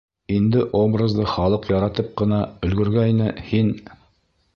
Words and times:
Инде 0.35 0.61
образды 0.77 1.25
халыҡ 1.33 1.67
яратып 1.71 2.09
ҡына 2.21 2.39
өлгөргәйне, 2.69 3.29
һин!.. 3.51 3.71